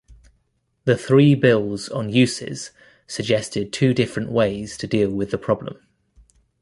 The 0.85 0.97
three 0.97 1.35
bills 1.35 1.87
on 1.87 2.09
uses 2.09 2.71
suggested 3.05 3.71
two 3.71 3.93
different 3.93 4.31
ways 4.31 4.75
to 4.79 4.87
deal 4.87 5.11
with 5.11 5.29
the 5.29 5.37
problem. 5.37 5.77